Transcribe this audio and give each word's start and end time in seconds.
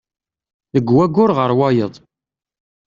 Deg 0.73 0.87
wayyur 0.95 1.31
ɣer 1.39 1.51
wayeḍ. 1.57 1.93